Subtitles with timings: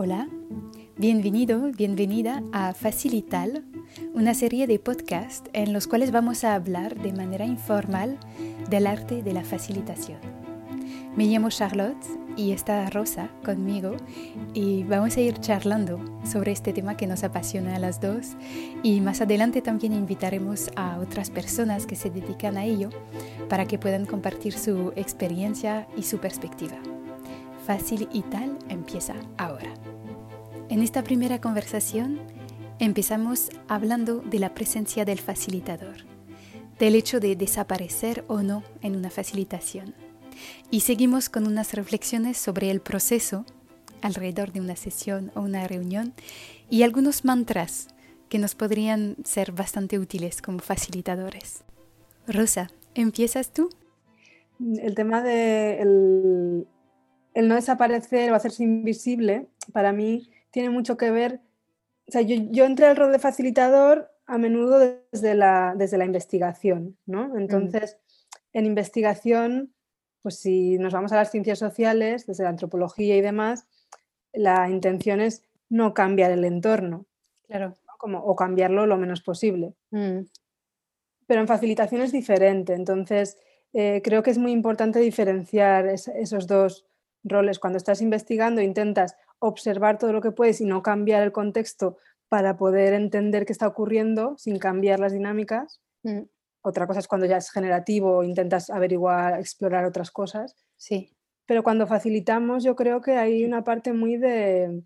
[0.00, 0.28] Hola,
[0.96, 3.64] bienvenido, bienvenida a Facilital,
[4.14, 8.16] una serie de podcasts en los cuales vamos a hablar de manera informal
[8.70, 10.20] del arte de la facilitación.
[11.16, 12.06] Me llamo Charlotte
[12.36, 13.96] y está Rosa conmigo
[14.54, 18.36] y vamos a ir charlando sobre este tema que nos apasiona a las dos
[18.84, 22.90] y más adelante también invitaremos a otras personas que se dedican a ello
[23.48, 26.76] para que puedan compartir su experiencia y su perspectiva.
[27.68, 29.74] Fácil y tal empieza ahora.
[30.70, 32.18] En esta primera conversación
[32.78, 35.96] empezamos hablando de la presencia del facilitador,
[36.78, 39.94] del hecho de desaparecer o no en una facilitación.
[40.70, 43.44] Y seguimos con unas reflexiones sobre el proceso
[44.00, 46.14] alrededor de una sesión o una reunión
[46.70, 47.88] y algunos mantras
[48.30, 51.64] que nos podrían ser bastante útiles como facilitadores.
[52.26, 53.68] Rosa, ¿empiezas tú?
[54.58, 56.66] El tema de
[57.38, 61.40] el no desaparecer o hacerse invisible, para mí tiene mucho que ver,
[62.08, 64.80] o sea, yo, entré al rol de facilitador a menudo
[65.12, 67.28] desde la, desde la investigación, ¿no?
[67.28, 67.38] Mm.
[67.38, 67.96] Entonces,
[68.52, 69.72] en investigación,
[70.20, 73.68] pues si nos vamos a las ciencias sociales, desde la antropología y demás,
[74.32, 77.06] la intención es no cambiar el entorno,
[77.46, 79.74] claro, Como, o cambiarlo lo menos posible.
[79.92, 80.22] Mm.
[81.28, 83.38] Pero en facilitación es diferente, entonces
[83.74, 86.88] eh, creo que es muy importante diferenciar esos dos
[87.24, 87.58] roles.
[87.58, 92.56] Cuando estás investigando intentas observar todo lo que puedes y no cambiar el contexto para
[92.56, 95.80] poder entender qué está ocurriendo sin cambiar las dinámicas.
[96.02, 96.22] Mm.
[96.62, 100.56] Otra cosa es cuando ya es generativo, intentas averiguar, explorar otras cosas.
[100.76, 101.16] Sí.
[101.46, 104.82] Pero cuando facilitamos, yo creo que hay una parte muy de,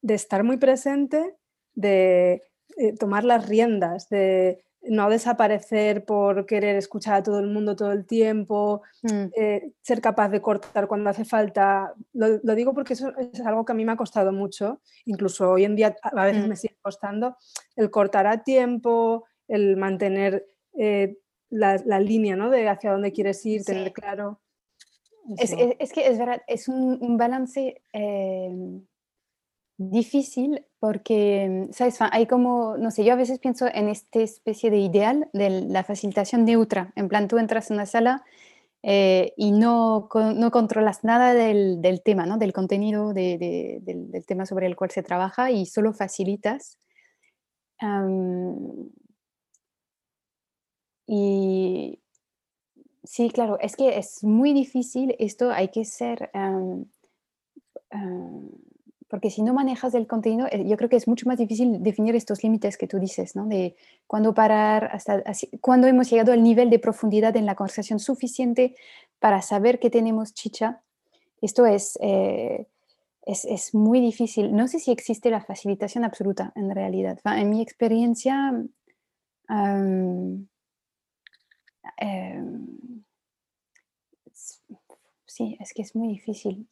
[0.00, 1.36] de estar muy presente,
[1.74, 2.42] de
[2.76, 7.92] eh, tomar las riendas, de no desaparecer por querer escuchar a todo el mundo todo
[7.92, 9.24] el tiempo, mm.
[9.36, 11.92] eh, ser capaz de cortar cuando hace falta.
[12.12, 15.64] Lo, digo porque eso es algo que a mí me ha costado mucho, incluso hoy
[15.64, 16.48] en día a veces mm.
[16.48, 17.36] me sigue costando,
[17.76, 20.46] el cortar a tiempo, el mantener
[20.78, 21.18] eh,
[21.50, 22.50] la, línea ¿no?
[22.50, 24.40] de hacia dónde quieres ir, tener claro.
[25.36, 28.50] Es, que es verdad, es un, balance eh,
[29.76, 31.98] difícil porque, ¿sabes?
[32.00, 35.84] Hay como, no sé, yo a veces pienso en esta especie de ideal de la
[35.84, 36.92] facilitación neutra.
[36.96, 38.24] En plan, tú entras en una sala
[38.82, 42.38] eh, y no, no, controlas nada del, del, tema, ¿no?
[42.38, 46.78] Del contenido del, del, tema sobre el cual se trabaja y solo facilitas.
[51.06, 52.00] y
[53.04, 56.30] sí, claro, es que es muy difícil esto, hay que ser
[59.10, 62.14] porque si no manejas el contenido, eh, yo creo que es mucho más difícil definir
[62.14, 63.44] estos límites que tú dices, ¿no?
[63.46, 63.74] De
[64.06, 65.24] cuándo parar, hasta
[65.60, 68.76] cuándo hemos llegado al nivel de profundidad en la conversación suficiente
[69.18, 70.82] para saber que tenemos chicha.
[71.42, 72.68] Esto es, eh,
[73.26, 74.54] es, es, muy difícil.
[74.54, 77.18] No sé si existe la facilitación absoluta en realidad.
[77.24, 78.54] En mi experiencia,
[79.48, 80.46] em,
[85.26, 86.68] sí, es que es muy difícil.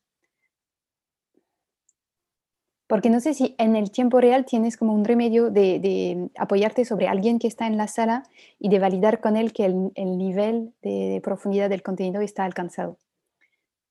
[2.88, 7.06] Porque no sé si en el tiempo real tienes como un remedio de, apoyarte sobre
[7.06, 8.22] alguien que está en la sala
[8.58, 12.96] y de validar con él que el, nivel de, profundidad del contenido está alcanzado.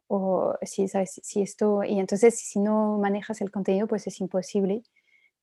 [0.07, 1.21] O si, ¿sabes?
[1.23, 4.81] si esto, y entonces si no manejas el contenido, pues es imposible.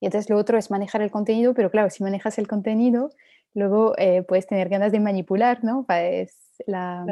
[0.01, 3.11] Y entonces lo otro es manejar el contenido, pero claro, si manejas el contenido,
[3.55, 5.87] luego eh, puedes tener ganas de manipular, ¿no?
[5.89, 6.35] Es
[6.67, 7.07] la,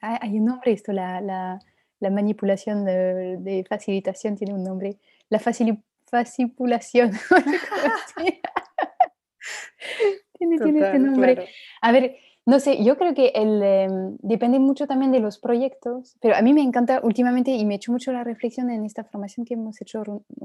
[0.00, 1.58] hay, un nombre esto, la, la
[2.04, 4.98] la manipulación de, facilitación tiene un nombre,
[5.30, 7.10] la facilipulación.
[10.38, 11.48] tiene, tiene este nombre.
[11.80, 12.16] A ver,
[12.46, 16.42] no sé, yo creo que el, em, depende mucho también de los proyectos, pero a
[16.42, 19.54] mí me encanta últimamente y me he hecho mucho la reflexión en esta formación que
[19.54, 20.02] hemos hecho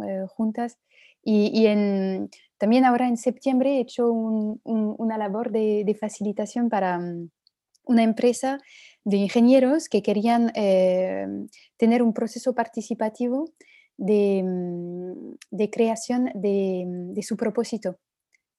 [0.08, 0.78] eh, juntas
[1.22, 7.30] y, en, también ahora en septiembre he hecho una labor de, de facilitación para mm,
[7.84, 8.62] una empresa
[9.10, 11.26] de ingenieros que querían eh,
[11.78, 13.46] tener un proceso participativo
[13.98, 17.98] de, mm, creación de, su propósito.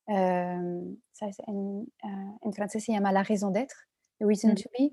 [0.06, 0.96] Em,
[2.02, 3.74] ah, en, francés se llama la raison d'être,
[4.18, 4.92] reason to be.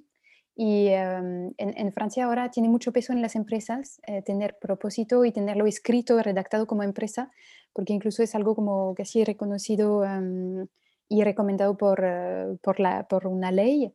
[0.55, 5.31] Y em, en, Francia ahora tiene mucho peso en las empresas eh, tener propósito y
[5.31, 7.31] tenerlo escrito, redactado como empresa,
[7.73, 10.67] porque incluso es algo como así reconocido em,
[11.09, 13.93] y recomendado por, eh, por, la, por una ley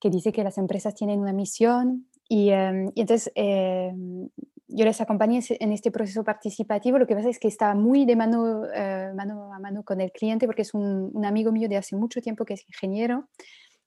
[0.00, 4.28] que dice que las empresas tienen una misión y, em, entonces em,
[4.68, 6.98] yo les acompañé en este proceso participativo.
[6.98, 10.46] Lo que pasa es que está muy de mano, eh, a mano con el cliente
[10.46, 13.28] porque es un, amigo mío de hace mucho tiempo que es ingeniero.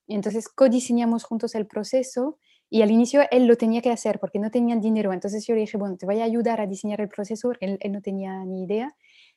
[0.08, 2.38] Y entonces codiseñamos juntos el proceso
[2.68, 5.12] Y al inicio él lo tenía que hacer porque no tenía dinero.
[5.12, 7.52] Entonces yo le dije, bueno, te voy a ayudar a diseñar el proceso.
[7.60, 8.96] Él, él no tenía ni idea.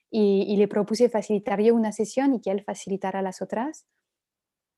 [0.10, 3.86] Y, y, le propuse facilitar yo una sesión y que él facilitara las otras.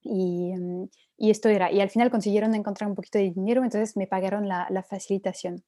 [0.08, 1.70] Y, em, y, esto era.
[1.72, 5.62] Y al final consiguieron encontrar un poquito de dinero, entonces me pagaron la, la facilitación.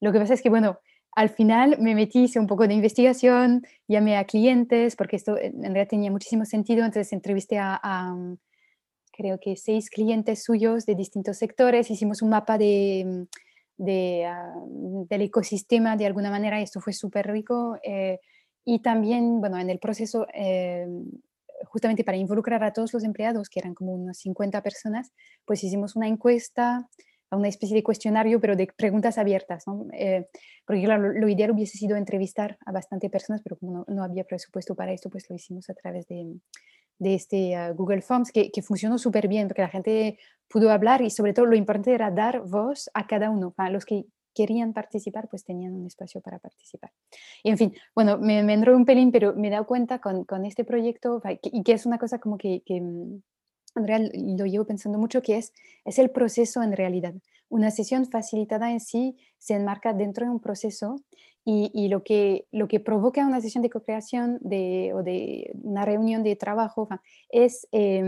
[0.00, 0.78] Lo que pasa es que, bueno,
[1.12, 5.62] al final me metí, hice un poco de investigación, llamé a clientes, porque esto en
[5.62, 8.36] realidad tenía muchísimo sentido, entonces entrevisté a, a mm,
[9.12, 13.22] creo que seis clientes suyos de distintos sectores, hicimos un mapa de, mm,
[13.78, 17.78] de uh, del ecosistema de alguna manera y esto fue súper rico.
[17.82, 18.20] Eh,
[18.64, 20.86] y también, bueno, en el proceso, eh,
[21.64, 25.12] justamente para involucrar a todos los empleados, que eran como unas 50 personas,
[25.44, 26.88] pues hicimos una encuesta
[27.30, 29.86] una especie de cuestionario, pero de preguntas abiertas, ¿no?
[29.92, 30.28] Eh,
[30.64, 34.74] porque claro, lo, ideal hubiese sido entrevistar a bastante personas, pero como no, había presupuesto
[34.74, 36.38] para esto, pues lo hicimos a través de,
[36.98, 40.18] de este uh, Google Forms, que, que funcionó súper bien, porque la gente
[40.48, 43.84] pudo hablar y sobre todo lo importante era dar voz a cada uno, a los
[43.84, 44.04] que
[44.36, 46.92] querían participar, pues tenían un espacio para participar.
[47.42, 50.24] Y en fin, bueno, me, me entró un pelín, pero me he dado cuenta con,
[50.24, 53.22] con este proyecto, y que es una cosa como que, que mm,
[53.74, 55.54] Andrea lo llevo pensando mucho, que es,
[55.86, 57.14] es el proceso en realidad.
[57.48, 60.96] Una sesión facilitada en sí se enmarca dentro de un proceso
[61.42, 65.84] y, y lo, que, lo que provoca una sesión de co-creación de, o de una
[65.86, 66.88] reunión de trabajo
[67.30, 68.02] es, eh,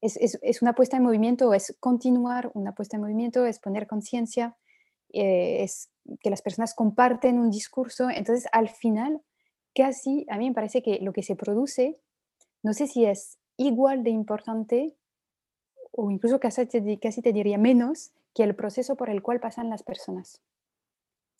[0.00, 3.86] es, es, es, una puesta en movimiento, es continuar una puesta en movimiento, es poner
[3.86, 4.56] conciencia,
[5.12, 5.90] eh, es
[6.20, 8.10] que las personas comparten un discurso.
[8.10, 9.22] Entonces, al final,
[9.74, 12.00] casi a mí me parece que lo que se produce,
[12.62, 14.96] no sé si es igual de importante
[15.92, 19.68] o incluso casi te, casi te diría menos que el proceso por el cual pasan
[19.68, 20.40] las personas.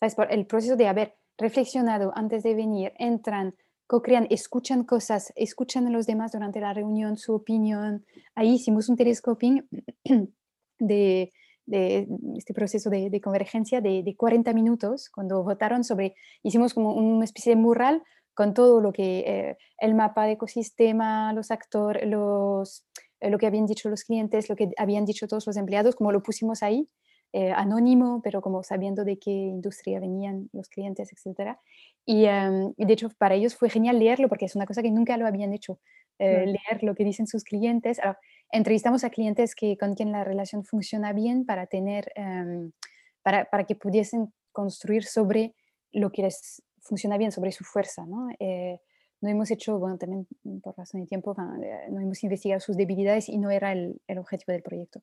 [0.00, 0.14] ¿Sabes?
[0.14, 3.54] Por el proceso de haber reflexionado antes de venir, entran,
[3.86, 8.04] co-crean, escuchan cosas, escuchan a los demás durante la reunión, su opinión.
[8.34, 9.68] Ahí hicimos un telescoping
[10.78, 11.32] de,
[11.68, 16.94] de este proceso de, de convergencia de, de, 40 minutos, cuando votaron sobre, hicimos como
[16.94, 18.02] una especie de mural
[18.38, 22.84] con todo lo que, eh, el mapa de ecosistema, los actores, los,
[23.18, 26.12] eh, lo que habían dicho los clientes, lo que habían dicho todos los empleados, como
[26.12, 26.88] lo pusimos ahí,
[27.32, 31.58] eh, anónimo, pero como sabiendo de qué industria venían los clientes, etc.
[32.06, 34.90] Y, em, y, de hecho para ellos fue genial leerlo porque es una cosa que
[34.92, 35.80] nunca lo habían hecho,
[36.20, 37.98] leer lo que dicen sus clientes.
[37.98, 38.18] Ahora,
[38.50, 42.72] entrevistamos a clientes que, con quien la relación funciona bien para tener, em,
[43.22, 45.54] para, para que pudiesen construir sobre
[45.92, 48.28] lo que les funciona bien sobre su fuerza, ¿no?
[48.38, 48.80] Eh,
[49.20, 50.26] no hemos hecho, bueno, también
[50.62, 54.18] por razón de tiempo, eh, no hemos investigado sus debilidades y no era el, el
[54.18, 55.02] objetivo del proyecto.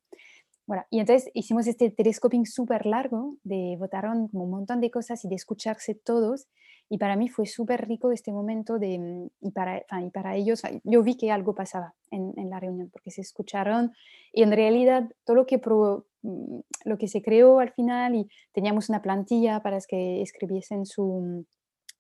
[0.65, 5.23] Bueno, y entonces hicimos este telescoping súper largo, de votaron como un montón de cosas
[5.25, 6.47] y de escucharse todos.
[6.89, 10.61] Y para mí fue súper rico este momento de, mm, y para, y para ellos,
[10.83, 13.93] yo vi que algo pasaba en, en, la reunión, porque se escucharon
[14.31, 18.29] y en realidad todo lo que, pro, mm, lo que se creó al final y
[18.53, 21.45] teníamos una plantilla para que escribiesen su,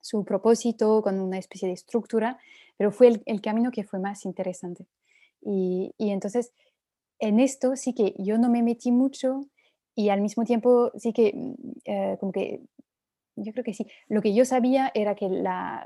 [0.01, 2.37] su propósito, con una especie de estructura,
[2.77, 4.85] pero fue el, el camino que fue más interesante.
[5.41, 6.53] Y, y, entonces,
[7.19, 9.41] en esto sí que yo no me metí mucho
[9.95, 11.53] y al mismo tiempo sí que, mm,
[11.85, 12.61] eh, como que,
[13.35, 15.85] yo creo que sí, lo que yo sabía era que la,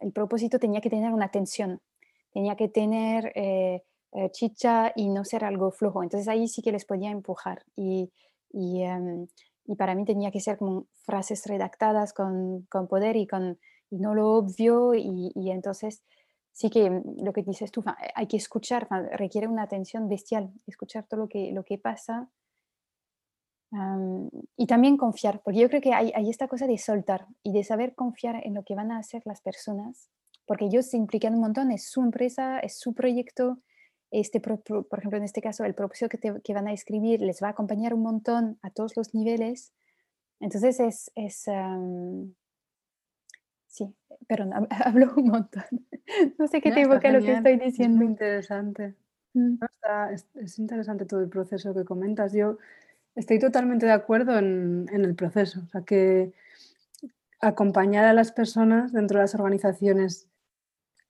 [0.00, 1.80] el propósito tenía que tener una tensión,
[2.32, 3.82] tenía que tener eh,
[4.12, 6.02] eh, chicha y no ser algo flojo.
[6.02, 7.64] Entonces ahí sí que les podía empujar.
[7.76, 8.10] Y,
[8.50, 9.26] y um,
[9.68, 13.58] y para mí tenía que ser como frases redactadas con, con poder y, con,
[13.90, 16.02] y no lo obvio y, entonces
[16.52, 21.06] sí que mm, lo que dices tú, hay que escuchar, requiere una atención bestial, escuchar
[21.06, 22.30] todo lo que, lo que pasa
[23.70, 27.52] um, y también confiar, porque yo creo que hay, hay, esta cosa de soltar y
[27.52, 30.10] de saber confiar en lo que van a hacer las personas,
[30.46, 33.58] porque ellos se implican un montón, es su empresa, es su proyecto,
[34.10, 37.20] este, por, por, ejemplo, en este caso, el propósito que, te, que, van a escribir
[37.20, 39.74] les va a acompañar un montón a todos los niveles.
[40.40, 42.32] Entonces es, es um,
[43.66, 43.94] sí,
[44.26, 45.64] perdón, hablo un montón.
[46.38, 47.94] No sé qué no, te evoca lo que estoy diciendo.
[47.94, 48.94] Es muy interesante.
[49.34, 49.58] Mm.
[49.60, 52.32] No, está, es, es, interesante todo el proceso que comentas.
[52.32, 52.56] Yo
[53.18, 55.60] estoy totalmente de acuerdo en, en el proceso.
[55.66, 56.32] O sea, que
[57.40, 60.28] acompañar a las personas dentro de las organizaciones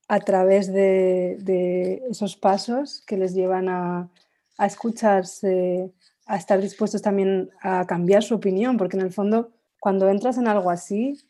[0.09, 4.09] a través de, de esos pasos que les llevan a,
[4.57, 5.93] a, escucharse,
[6.27, 10.49] a estar dispuestos también a cambiar su opinión, porque en el fondo cuando entras en
[10.49, 11.21] algo así,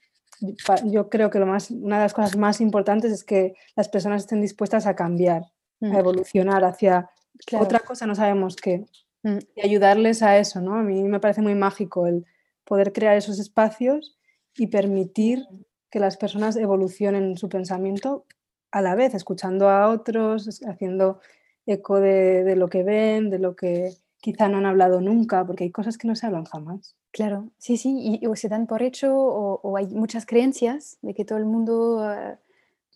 [0.85, 4.23] yo creo que lo más, una de las cosas más importantes es que las personas
[4.23, 5.43] estén dispuestas a cambiar,
[5.81, 5.95] mm.
[5.95, 7.11] a evolucionar hacia
[7.47, 7.65] claro.
[7.65, 8.87] otra cosa, no sabemos qué, mm.
[9.23, 10.75] Y ayudarles a eso, ¿no?
[10.75, 12.25] A mí me parece muy mágico el
[12.65, 14.19] poder crear esos espacios
[14.57, 15.65] y permitir mm.
[15.91, 18.25] que las personas evolucionen su pensamiento
[18.71, 21.21] a la vez, escuchando a otros, haciendo
[21.67, 25.65] eco de, de lo que ven, de lo que quizá no han hablado nunca, porque
[25.65, 26.97] hay cosas que no se hablan jamás.
[27.11, 31.25] Claro, sí, sí, y, o se dan por hecho o, hay muchas creencias de que
[31.25, 32.39] todo el mundo ah,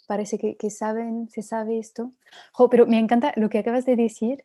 [0.07, 2.13] parece que, que, saben, se sabe esto.
[2.71, 4.45] pero me encanta lo que acabas de decir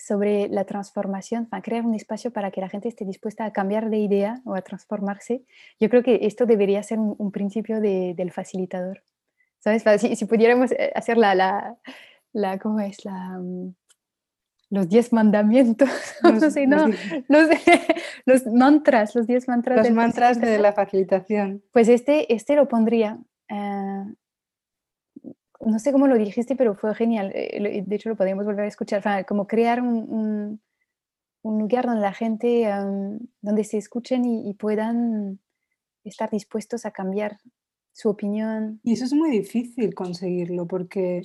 [0.00, 3.90] sobre la transformación, para crear un espacio para que la gente esté dispuesta a cambiar
[3.90, 5.44] de idea o a transformarse.
[5.78, 9.02] Yo creo que esto debería ser un, principio del facilitador.
[9.58, 9.84] ¿Sabes?
[10.00, 11.76] Si, si pudiéramos eh, hacer la, la,
[12.32, 13.04] la, ¿cómo es?
[13.04, 13.74] La, mm,
[14.70, 15.90] los diez mandamientos,
[16.22, 16.86] los, no sé, no,
[17.28, 17.48] los,
[18.24, 19.78] los, mantras, los diez mantras.
[19.78, 21.62] Los mantras de la facilitación.
[21.72, 24.04] Pues este, este lo pondría, eh,
[25.60, 27.32] no sé cómo lo dijiste, pero fue genial.
[27.34, 30.60] Eh, de hecho, lo podemos volver a escuchar, como crear un,
[31.42, 32.68] un, lugar donde la gente,
[33.40, 35.38] donde se escuchen y, puedan
[36.04, 37.38] estar dispuestos a cambiar
[37.92, 38.80] su opinión.
[38.82, 41.22] Y eso es muy difícil conseguirlo porque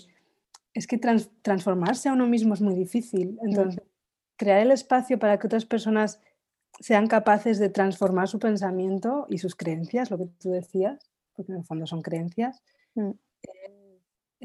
[0.73, 0.99] es que
[1.41, 3.37] transformarse a uno mismo es muy difícil.
[3.41, 3.47] Mm.
[3.47, 3.83] Entonces,
[4.35, 6.19] crear el espacio para que otras personas
[6.81, 11.59] sean capaces de transformar su pensamiento y sus creencias, lo que tú decías, porque en
[11.59, 12.61] el fondo son creencias,
[12.95, 13.11] mm.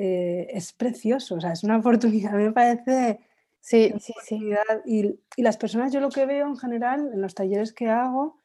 [0.02, 3.21] Eh, es precioso, o sea, es una oportunidad, me parece...
[3.62, 4.40] Sí, sí, sí.
[4.87, 8.38] Y, y, las personas, yo lo que veo en general en los talleres que hago,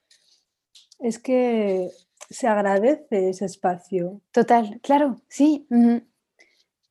[1.00, 1.90] es que
[2.30, 4.20] se agradece ese espacio.
[4.32, 5.66] Total, claro, sí.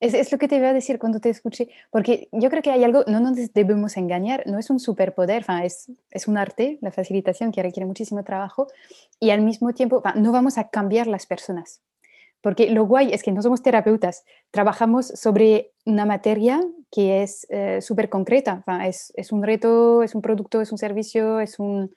[0.00, 2.84] Es, lo que te iba a decir cuando te escuché, porque yo creo que hay
[2.84, 7.52] algo, no nos debemos engañar, no es un superpoder, es, es un arte, la facilitación
[7.52, 8.68] que requiere muchísimo trabajo
[9.20, 11.82] y al mismo tiempo no vamos a cambiar las personas,
[12.44, 16.60] porque lo guay es que no somos terapeutas, trabajamos sobre una materia
[16.92, 21.40] que es eh, súper concreta, es, es, un reto, es un producto, es un servicio,
[21.40, 21.90] es un,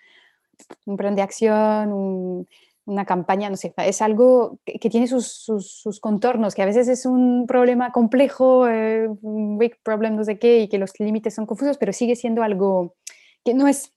[0.86, 2.48] un plan de acción, un,
[2.86, 7.46] una campaña, no sé, es algo que, tiene sus, contornos, que a veces es un
[7.46, 11.78] problema complejo, eh, un big problem, no sé qué, y que los límites son confusos,
[11.78, 12.96] pero sigue siendo algo
[13.44, 13.92] que no es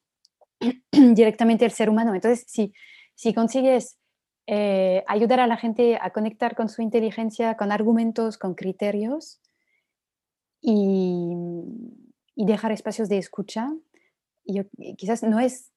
[0.91, 2.13] directamente el ser humano.
[2.13, 2.73] Entonces, si,
[3.15, 4.00] si consigues
[4.53, 9.41] eh, ayudar a la gente a conectar con su inteligencia, con argumentos, con criterios,
[10.61, 11.33] y,
[12.35, 13.73] y dejar espacios de escucha,
[14.45, 14.65] yo,
[14.97, 15.71] quizás no es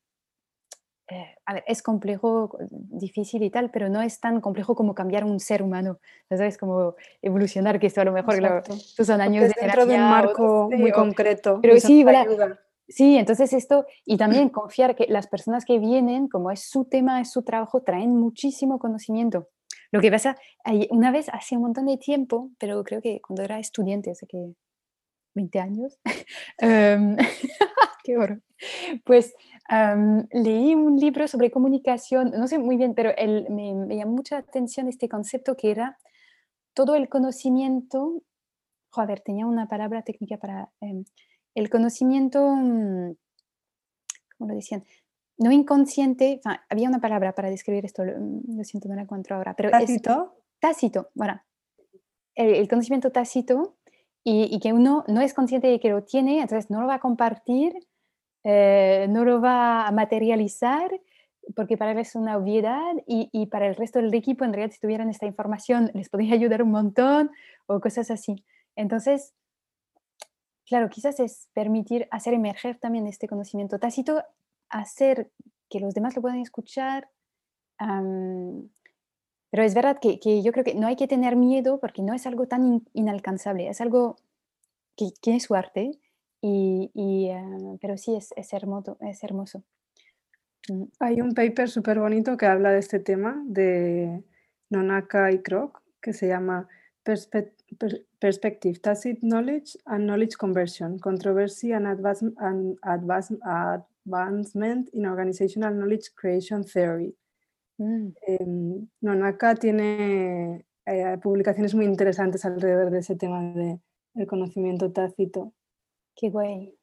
[1.08, 5.24] eh, a ver, es complejo, difícil y tal, pero no es tan complejo como cambiar
[5.24, 6.00] un ser humano,
[6.30, 6.58] ¿sabes?
[6.58, 8.64] Como evolucionar, que esto a lo mejor
[8.98, 11.60] son años de dentro de un marco muy concreto.
[11.62, 12.04] Pero sí,
[12.94, 17.22] sí, entonces esto, y también confiar que las personas que vienen, como es su tema,
[17.22, 19.48] es su trabajo, traen muchísimo conocimiento.
[19.92, 20.38] Lo que pasa,
[20.90, 24.56] una vez hace un montón de tiempo, pero creo que cuando era estudiante, hace que
[25.36, 26.00] 20 años,
[26.58, 27.16] em,
[28.04, 28.42] qué horror,
[29.04, 29.34] pues
[30.32, 33.12] leí un libro sobre comunicación, no sé muy bien, pero
[33.50, 35.98] me, llamó mucha atención este concepto que era
[36.74, 38.22] todo el conocimiento,
[38.90, 41.06] joder, tenía una palabra técnica para em,
[41.56, 43.16] el conocimiento, mm,
[44.38, 44.84] ¿cómo lo decían?
[45.38, 49.56] No inconsciente, había una palabra para describir esto, lo, mm, siento, no la encuentro ahora,
[49.56, 50.36] pero tácito.
[50.60, 51.42] tácito, bueno,
[52.36, 53.76] el, conocimiento tácito
[54.24, 56.96] y, y, que uno no es consciente de que lo tiene, entonces no lo va
[56.96, 57.74] a compartir
[58.44, 60.92] eh, no lo va a materializar
[61.56, 64.80] porque para él es una obviedad y, para el resto del equipo, en realidad, si
[64.80, 67.32] tuvieran esta información, les podría ayudar un montón
[67.68, 68.46] o cosas así.
[68.76, 69.34] Entonces,
[70.66, 74.24] claro, quizás es permitir hacer emerger también este conocimiento tácito,
[74.70, 75.32] hacer
[75.70, 77.10] que los demás lo puedan escuchar.
[77.78, 82.26] pero es verdad que, yo creo que no hay que tener miedo porque no es
[82.26, 84.16] algo tan inalcanzable, es algo
[84.96, 86.00] que tiene su arte
[86.42, 89.64] y, ah, pero sí, es, hermoso.
[90.70, 90.84] Mm.
[91.00, 94.24] Hay un paper súper bonito que habla de este tema de
[94.70, 96.68] Nonaka y Kroc, que se llama
[98.20, 101.88] Perspective, Tacit Knowledge and Knowledge Conversion, Controversy and,
[104.06, 107.16] Advancement in Organizational Knowledge Creation Theory.
[107.78, 108.14] Mm.
[108.28, 113.80] Em, Nonaka tiene eh, publicaciones muy interesantes alrededor de ese tema del
[114.14, 115.54] de, conocimiento tácito.
[116.16, 116.78] Qué guay.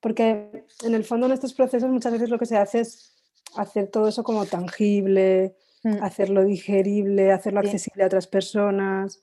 [0.00, 3.14] Porque en el fondo en estos procesos muchas veces lo que se hace es
[3.56, 6.02] hacer todo eso como tangible, mm.
[6.02, 9.22] hacerlo digerible, hacerlo accesible a otras personas,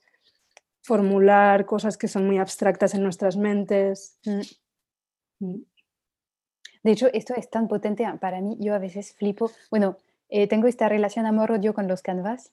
[0.82, 4.18] formular cosas que son muy abstractas en nuestras mentes.
[4.24, 5.46] Mm.
[5.46, 5.64] Mm.
[6.82, 9.96] De hecho, esto es tan potente para mí, yo a veces flipo, bueno,
[10.28, 12.52] eh, tengo esta relación amor-odio con los canvas,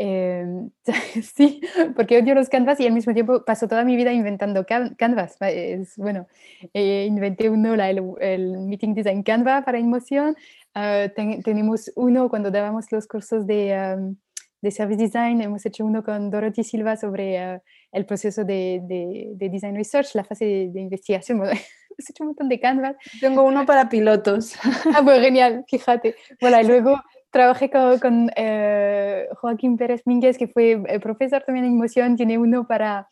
[0.00, 0.70] Em,
[1.22, 1.60] sí,
[1.96, 5.36] porque odio los canvas y al mismo tiempo paso toda mi vida inventando canvas.
[5.40, 6.28] Es, bueno,
[6.72, 10.36] eh, inventé uno, la, el, Meeting Design Canva para emoción.
[10.72, 11.08] Ah,
[11.44, 14.14] tenemos uno cuando dábamos los cursos de,
[14.60, 17.62] de, Service Design, hemos hecho uno con Dorothy Silva sobre ah,
[17.92, 21.40] el proceso de, de, Design Research, la fase de, investigación.
[21.98, 22.96] has hecho un montón de canvas.
[23.20, 24.54] Tengo uno para pilotos.
[24.94, 26.14] Ah, pues genial, fíjate.
[26.40, 27.00] Bueno, y luego
[27.30, 32.66] trabajé con, eh, Joaquín Pérez Mínguez, que fue eh, profesor también en emoción, tiene uno
[32.66, 33.08] para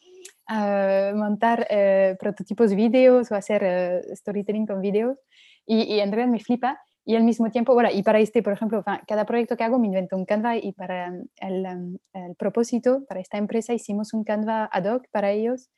[0.49, 5.19] uh, montar uh, prototipos vídeos o hacer uh, storytelling con vídeos.
[5.67, 6.81] Y, y, en realidad me flipa.
[7.09, 9.87] Y al mismo tiempo, bueno, y para este, por ejemplo, cada proyecto que hago me
[9.87, 14.69] invento un Canva y para el, um, el propósito, para esta empresa, hicimos un Canva
[14.73, 15.71] ad hoc para ellos.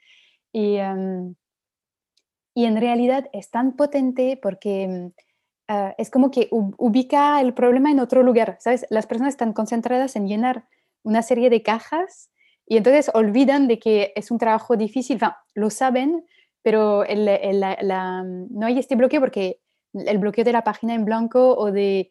[0.53, 1.35] Y, um,
[2.55, 5.11] y en realidad es tan potente porque
[5.69, 8.87] uh, es como que ubica el problema en otro lugar, ¿sabes?
[8.89, 10.65] Las personas están concentradas en llenar
[11.03, 12.31] una serie de cajas
[12.65, 15.21] y entonces olvidan de que es un trabajo difícil,
[15.55, 16.25] lo saben,
[16.63, 19.61] pero el, el, la, la, no hay este bloqueo porque
[19.93, 22.11] el bloqueo de la página en blanco o de,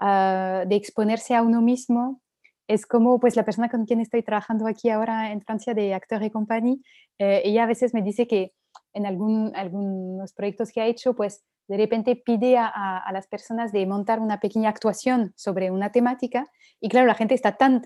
[0.00, 2.20] uh, de, exponerse a uno mismo
[2.68, 6.22] es como pues la persona con quien estoy trabajando aquí ahora en Francia de Acteur
[6.22, 6.78] y Compagnie,
[7.18, 8.52] eh, ella a veces me dice que
[8.92, 13.72] en algún, algunos proyectos que ha hecho, pues de repente pide a, a, las personas
[13.72, 16.46] de montar una pequeña actuación sobre una temática
[16.80, 17.82] y claro, la gente está tan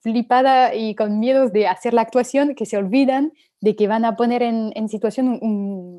[0.00, 4.16] flipada y con miedos de hacer la actuación que se olvidan de que van a
[4.16, 5.98] poner en, situación un,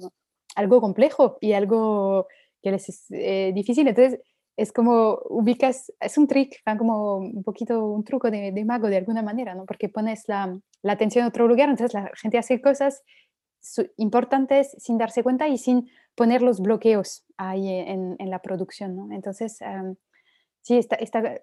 [0.56, 2.28] algo complejo y algo
[2.62, 3.88] que les es eh, difícil.
[3.88, 4.20] Entonces,
[4.58, 8.98] es como ubicas, es un trick, como un poquito un truco de, de mago de
[8.98, 9.66] alguna manera, ¿no?
[9.66, 13.04] Porque pones la, la, atención en otro lugar, entonces la gente hace cosas
[13.98, 19.14] importantes sin darse cuenta y sin poner los bloqueos ahí en, en la producción, ¿no?
[19.14, 19.96] Entonces, um,
[20.62, 21.42] sí, está, está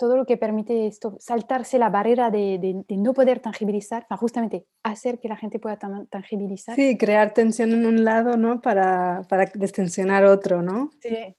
[0.00, 4.18] todo lo que permite esto, saltarse la barrera de, de, de no poder tangibilizar, para
[4.18, 5.78] justamente hacer que la gente pueda
[6.08, 6.74] tangibilizar.
[6.74, 8.62] Sí, crear tensión en un lado, ¿no?
[8.62, 10.90] Para, para destensionar otro, ¿no?
[11.02, 11.34] Sí.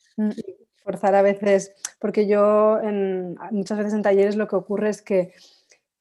[0.84, 5.34] Forzar a veces, porque yo en, muchas veces en talleres lo que ocurre es que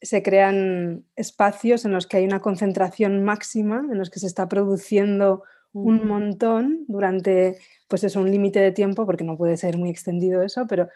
[0.02, 4.50] se crean espacios en los que hay una concentración máxima, en los que se está
[4.50, 7.56] produciendo un montón durante,
[7.88, 10.88] pues es un límite de tiempo, porque no puede ser muy extendido eso, pero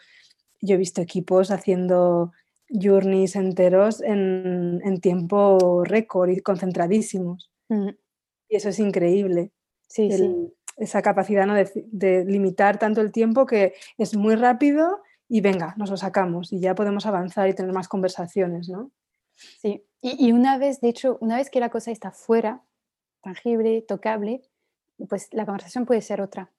[0.65, 2.31] yo he visto equipos haciendo
[2.69, 7.51] journeys enteros en, en tiempo récord y concentradísimos.
[7.69, 7.89] Mm.
[8.49, 9.51] Y eso es increíble.
[9.87, 10.53] Sí, el, sí.
[10.77, 11.53] Esa capacidad ¿no?
[11.53, 16.51] de, de, limitar tanto el tiempo que es muy rápido y venga, nos lo sacamos
[16.51, 18.91] y ya podemos avanzar y tener más conversaciones, ¿no?
[19.35, 22.63] Sí, y, y una vez, de hecho, una vez que la cosa está fuera,
[23.21, 24.41] tangible, tocable,
[25.09, 26.51] pues la conversación puede ser otra.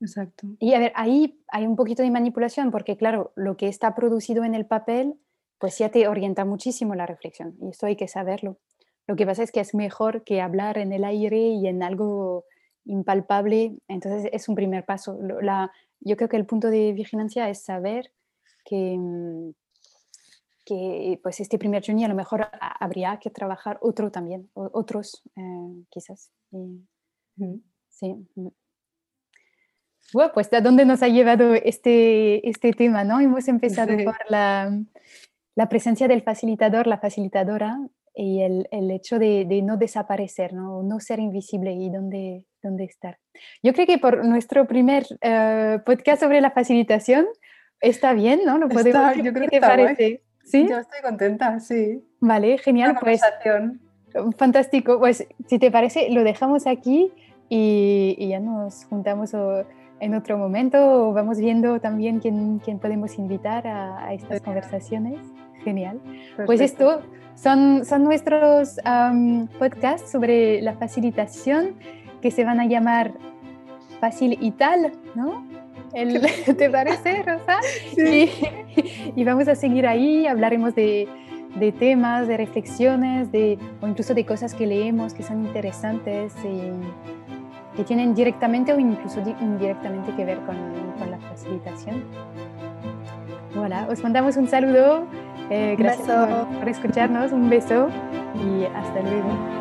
[0.00, 0.46] Exacto.
[0.58, 4.44] Y a ver, ahí hay un poquito de manipulación porque, claro, lo que está producido
[4.44, 5.14] en el papel,
[5.58, 8.58] pues ya te orienta muchísimo la reflexión y esto hay que saberlo.
[9.06, 12.44] Lo que pasa es que es mejor que hablar en el aire y en algo
[12.84, 15.18] impalpable, entonces es un primer paso.
[15.40, 18.12] La, yo creo que el punto de vigilancia es saber
[18.64, 19.50] que, mm,
[20.64, 25.84] que pues este primer journey a lo mejor habría que trabajar otro también, otros eh,
[25.90, 26.30] quizás.
[27.88, 28.28] Sí.
[30.12, 33.20] Bueno, pues a dónde nos ha llevado este, este tema, ¿no?
[33.20, 34.04] Hemos empezado sí.
[34.04, 34.72] por la,
[35.54, 37.78] la, presencia del facilitador, la facilitadora
[38.14, 40.82] y el, el hecho de, de, no desaparecer, ¿no?
[40.82, 43.18] no ser invisible y dónde, dónde estar.
[43.62, 47.26] Yo creo que por nuestro primer uh, podcast sobre la facilitación
[47.80, 48.58] está bien, ¿no?
[48.58, 50.22] Lo podemos, está, yo creo ¿Qué que te parece?
[50.42, 50.66] ¿Sí?
[50.68, 52.02] Yo estoy contenta, sí.
[52.20, 52.96] Vale, genial.
[52.98, 53.20] Pues,
[54.38, 54.98] fantástico.
[54.98, 57.12] Pues si te parece, lo dejamos aquí
[57.50, 59.64] y, y ya nos juntamos o,
[60.00, 65.18] en otro momento vamos viendo también quién, quién podemos invitar a, a estas conversaciones.
[65.64, 65.98] Genial.
[65.98, 66.46] Perfecto.
[66.46, 67.02] Pues esto
[67.34, 71.74] son, son nuestros um, podcasts sobre la facilitación
[72.20, 73.14] que se van a llamar
[74.00, 75.44] Fácil y tal, ¿no?
[75.92, 76.20] El,
[76.56, 77.58] ¿Te parece, Rosa?
[77.94, 78.30] Sí.
[78.76, 81.08] Y, y, vamos a seguir ahí, hablaremos de,
[81.56, 86.32] de, temas, de reflexiones, de, o incluso de cosas que leemos que son interesantes.
[86.44, 86.70] Y,
[87.78, 90.56] que tienen directamente o incluso indirectamente que ver con,
[90.98, 92.02] con la facilitación.
[93.54, 95.06] Voilà, os mandamos un saludo.
[95.48, 97.88] Eh, gracias por, por, escucharnos, un beso
[98.34, 99.28] y hasta luego.
[99.28, 99.57] Hasta luego.